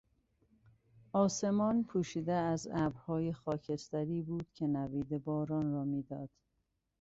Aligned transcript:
آسمان 1.13 1.83
پوشیده 1.83 2.33
از 2.33 2.67
ابرهای 2.71 3.33
خاکستری 3.33 4.21
بود 4.21 4.47
که 4.53 4.67
نوید 4.67 5.23
باران 5.23 5.71
را 5.73 5.83
میداد 5.83 6.29